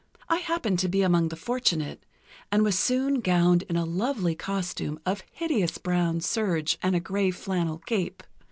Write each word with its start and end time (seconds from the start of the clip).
I 0.27 0.37
happened 0.37 0.79
to 0.79 0.87
be 0.89 1.03
among 1.03 1.27
the 1.27 1.35
fortunate, 1.35 2.07
and 2.51 2.63
was 2.63 2.75
soon 2.75 3.19
gowned 3.19 3.61
in 3.69 3.75
a 3.75 3.85
lovely 3.85 4.33
costume 4.33 4.99
of 5.05 5.21
hideous 5.31 5.77
brown 5.77 6.21
serge 6.21 6.79
and 6.81 6.95
a 6.95 6.99
gray 6.99 7.29
flannel 7.29 7.77
cape. 7.77 8.23